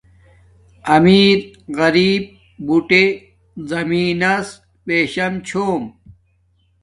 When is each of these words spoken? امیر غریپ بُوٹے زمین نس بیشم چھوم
امیر 0.95 1.37
غریپ 1.77 2.23
بُوٹے 2.65 3.03
زمین 3.69 4.09
نس 4.21 4.47
بیشم 4.85 5.33
چھوم 5.47 5.83